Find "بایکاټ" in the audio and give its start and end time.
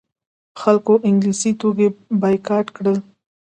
2.21-2.65